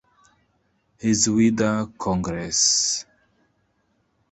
[0.97, 3.05] His Whither congress?